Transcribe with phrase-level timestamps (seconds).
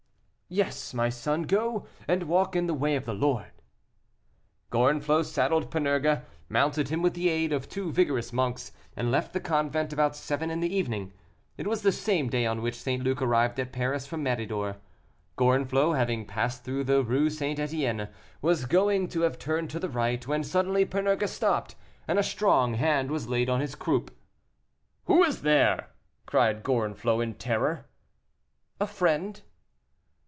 [0.53, 3.53] "Yes, my son, go and walk in the way of the Lord."
[4.69, 9.39] Gorenflot saddled Panurge, mounted him with the aid of two vigorous monks, and left the
[9.39, 11.13] convent about seven in the evening.
[11.57, 13.01] It was the same day on which St.
[13.01, 14.75] Luc arrived at Paris from Méridor.
[15.37, 17.57] Gorenflot, having passed through the Rue St.
[17.57, 18.09] Etienne,
[18.41, 21.75] was going to have turned to the right, when suddenly Panurge stopped;
[22.09, 24.13] a strong hand was laid on his croup.
[25.05, 25.91] "Who is there?"
[26.25, 27.85] cried Gorenflot, in terror.
[28.81, 29.39] "A friend."